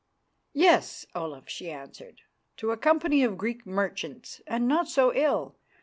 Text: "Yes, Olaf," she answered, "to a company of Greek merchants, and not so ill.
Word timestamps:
"Yes, 0.55 1.05
Olaf," 1.13 1.47
she 1.47 1.69
answered, 1.69 2.21
"to 2.57 2.71
a 2.71 2.75
company 2.75 3.23
of 3.23 3.37
Greek 3.37 3.67
merchants, 3.67 4.41
and 4.47 4.67
not 4.67 4.87
so 4.89 5.13
ill. 5.13 5.57